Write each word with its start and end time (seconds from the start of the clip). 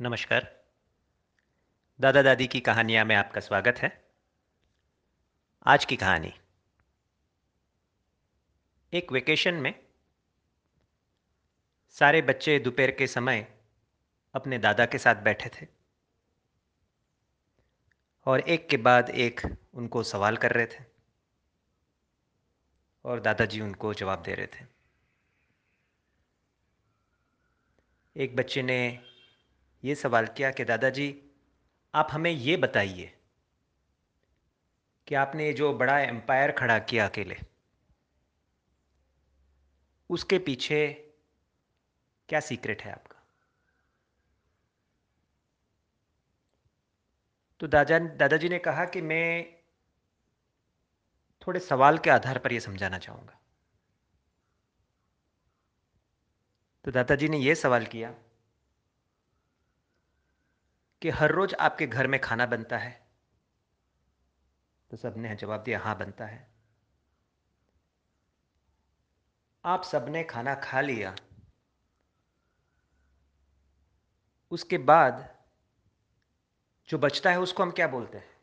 नमस्कार। 0.00 0.64
दादा 2.00 2.22
दादी 2.22 2.46
की 2.46 2.60
कहानियाँ 2.60 3.04
में 3.04 3.16
आपका 3.16 3.40
स्वागत 3.40 3.74
है। 3.78 4.10
आज 5.66 5.84
की 5.84 5.96
कहानी। 5.96 6.40
एक 8.92 9.12
वेकेशन 9.12 9.54
में 9.54 9.86
सारे 11.90 12.22
बच्चे 12.22 12.58
दोपहर 12.58 12.90
के 12.90 13.06
समय 13.06 13.58
अपने 14.34 14.58
दादा 14.58 14.86
के 14.86 14.98
साथ 14.98 15.14
बैठे 15.14 15.50
थे। 15.50 15.66
और 18.26 18.40
एक 18.40 18.68
के 18.68 18.76
बाद 18.76 19.10
एक 19.10 19.40
उनको 19.74 20.02
सवाल 20.02 20.36
कर 20.36 20.52
रहे 20.52 20.66
थे। 20.66 20.84
और 23.04 23.20
दादाजी 23.20 23.60
उनको 23.60 23.94
जवाब 23.94 24.22
दे 24.22 24.34
रहे 24.34 24.46
थे। 24.46 24.66
एक 28.16 28.36
बच्चे 28.36 28.62
ने 28.62 29.07
ये 29.84 29.94
सवाल 29.94 30.26
किया 30.26 30.50
कि 30.50 30.64
दादाजी, 30.64 31.22
आप 31.94 32.08
हमें 32.10 32.30
ये 32.30 32.56
बताइए 32.56 33.18
कि 35.06 35.14
आपने 35.14 35.52
जो 35.52 35.72
बड़ा 35.74 35.98
एम्पायर 35.98 36.52
खड़ा 36.52 36.78
किया 36.78 37.08
अकेले, 37.08 37.36
उसके 40.10 40.38
पीछे 40.38 41.12
क्या 42.28 42.40
सीक्रेट 42.40 42.82
है 42.82 42.92
आपका? 42.92 43.22
तो 47.60 47.66
दादा 47.66 47.98
दादाजी 47.98 48.48
ने 48.48 48.58
कहा 48.58 48.84
कि 48.84 49.00
मैं 49.00 49.58
थोड़े 51.46 51.60
सवाल 51.60 51.98
के 51.98 52.10
आधार 52.10 52.38
पर 52.38 52.52
यह 52.52 52.60
समझाना 52.60 52.98
चाहूँगा। 52.98 53.40
तो 56.84 56.90
दादाजी 56.90 57.28
ने 57.28 57.38
यह 57.38 57.54
सवाल 57.54 57.86
किया 57.86 58.14
कि 61.02 61.10
हर 61.10 61.32
रोज़ 61.32 61.54
आपके 61.54 61.86
घर 61.86 62.06
में 62.06 62.20
खाना 62.20 62.46
बनता 62.46 62.78
है? 62.78 63.08
तो 64.90 64.96
सबने 64.96 65.36
जवाब 65.36 65.62
दिया 65.62 65.80
हाँ 65.80 65.98
बनता 65.98 66.26
है। 66.26 66.50
आप 69.64 69.82
सबने 69.82 70.24
खाना 70.24 70.54
खा 70.54 70.80
लिया। 70.80 71.16
उसके 74.50 74.78
बाद 74.78 75.38
जो 76.88 76.98
बचता 76.98 77.30
है 77.30 77.40
उसको 77.40 77.62
हम 77.62 77.70
क्या 77.70 77.88
बोलते 77.88 78.18
हैं? 78.18 78.38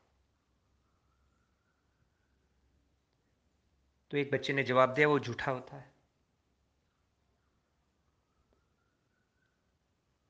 तो 4.11 4.17
एक 4.17 4.31
बच्चे 4.31 4.53
ने 4.53 4.63
जवाब 4.63 4.93
दिया, 4.93 5.07
वो 5.07 5.19
झूठा 5.19 5.51
होता 5.51 5.77
है। 5.77 5.94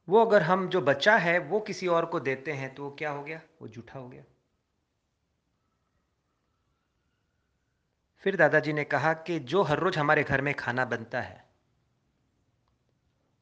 वो 0.08 0.26
अगर 0.26 0.42
हम 0.42 0.68
जो 0.70 0.82
बचा 0.82 1.18
है, 1.18 1.38
वो 1.40 1.60
किसी 1.60 1.88
और 1.88 2.06
को 2.06 2.20
देते 2.20 2.52
हैं 2.52 2.76
तो 2.76 2.84
वो 2.84 2.92
क्या 2.92 3.12
हो 3.12 3.24
गया? 3.24 3.42
वो 3.62 3.68
झूठा 3.68 4.00
हो 4.00 4.10
गया। 4.10 4.24
फिर 8.18 8.36
दादाजी 8.36 8.74
ने 8.74 8.84
कहा 8.84 9.14
कि 9.14 9.40
जो 9.40 9.62
हर 9.64 9.80
रोज 9.80 9.98
हमारे 9.98 10.24
घर 10.24 10.42
में 10.42 10.54
खाना 10.54 10.86
बनता 10.86 11.22
है, 11.22 11.44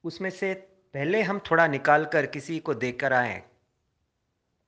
उसमें 0.03 0.29
से 0.29 0.53
पहले 0.93 1.21
हम 1.21 1.39
थोड़ा 1.51 1.67
निकाल 1.67 2.05
कर 2.05 2.25
किसी 2.25 2.59
को 2.59 2.73
देकर 2.73 3.13
आए 3.13 3.43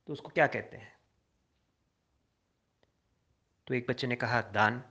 तो 0.07 0.13
उसको 0.13 0.30
क्या 0.30 0.47
कहते 0.47 0.77
हैं? 0.77 0.93
तो 3.67 3.73
एक 3.73 3.85
बच्चे 3.89 4.07
ने 4.07 4.15
कहा, 4.15 4.41
दान। 4.41 4.83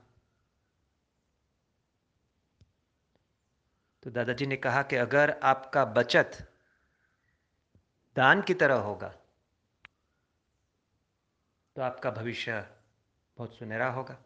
तो 4.03 4.09
दादाजी 4.09 4.45
ने 4.45 4.55
कहा 4.57 4.83
कि 4.83 4.95
अगर 4.95 5.39
आपका 5.43 5.85
बचत 5.85 6.54
दान 8.15 8.41
की 8.41 8.53
तरह 8.53 8.75
होगा 8.75 9.07
तो 11.75 11.81
आपका 11.81 12.11
भविष्य 12.11 12.61
बहुत 13.37 13.53
सुनहरा 13.53 13.89
होगा। 13.89 14.17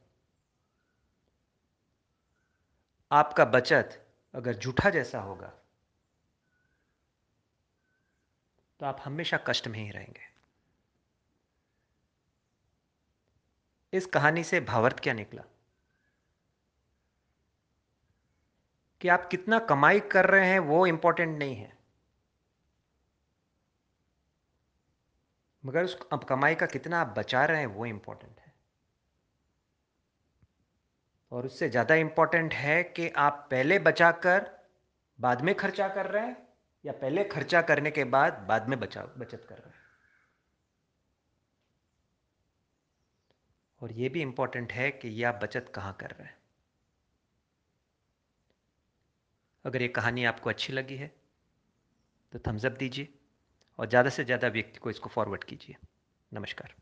आपका 3.12 3.46
बचत 3.46 4.08
अगर 4.34 4.54
झूठा 4.54 4.90
जैसा 4.90 5.20
होगा 5.20 5.54
तो 8.80 8.86
आप 8.86 9.02
हमेशा 9.06 9.38
कष्ट 9.38 9.68
में 9.68 9.80
ही 9.80 9.90
रहेंगे। 9.92 10.30
इस 13.94 14.06
कहानी 14.06 14.44
से 14.44 14.60
भावार्थ 14.62 15.00
क्या 15.00 15.14
निकला? 15.14 15.44
कि 19.02 19.08
आप 19.08 19.28
कितना 19.32 19.60
कमाई 19.60 20.00
कर 20.00 20.26
रहे 20.26 20.48
हैं 20.48 20.60
वो 20.60 20.88
इंपॉर्टेंट 20.88 21.40
नहीं 21.40 21.56
है। 21.56 21.79
मगर 25.64 25.84
उस 25.84 25.98
अब 26.12 26.24
कमाई 26.24 26.56
का 26.56 26.66
कितना 26.66 27.00
आप 27.02 27.14
बचा 27.18 27.44
रहे 27.46 27.60
हैं, 27.60 27.68
वो 27.68 27.86
इम्पोर्टेंट 27.86 28.40
है। 28.40 28.54
और 31.32 31.46
उससे 31.46 31.70
ज़्यादा 31.70 31.96
इम्पोर्टेंट 31.96 32.54
है 32.54 32.82
कि 32.84 33.10
आप 33.18 33.48
पहले 33.52 33.80
बचा 33.80 34.12
कर 34.20 34.50
बाद 35.20 35.42
में 35.42 35.54
खर्चा 35.56 35.88
कर 35.88 36.06
रहे 36.06 36.26
हैं, 36.26 36.38
या 36.86 36.94
पहले 36.94 37.24
खर्चा 37.26 37.62
करने 37.62 37.92
के 37.92 38.04
बाद 38.06 38.46
बाद 38.50 38.70
में 38.70 38.80
बचा, 38.80 39.04
बचत 39.18 39.46
कर 39.50 39.56
रहे 39.56 39.70
हैं। 39.70 39.78
और 43.82 43.92
ये 43.92 44.10
भी 44.10 44.22
इम्पोर्टेंट 44.22 44.72
है 44.72 44.90
कि 44.92 45.08
ये 45.10 45.24
आप 45.24 45.40
बचत 45.44 45.72
कहाँ 45.76 45.96
कर 46.00 46.10
रहे 46.10 46.28
हैं। 46.28 46.38
अगर 49.66 49.82
ये 49.82 49.88
कहानी 49.90 50.26
आपको 50.26 50.50
अच्छी 50.50 50.74
लगी 50.74 50.96
है 50.96 51.12
तो 52.34 52.40
थम्सअप 52.40 52.72
दीजिए। 52.72 53.14
और 53.80 53.90
ज़्यादा 53.90 54.10
से 54.10 54.24
ज़्यादा 54.24 54.48
व्यक्ति 54.48 54.80
को 54.80 54.90
इसको 54.90 55.10
फॉरवर्ड 55.10 55.44
कीजिए। 55.44 55.76
नमस्कार। 56.32 56.74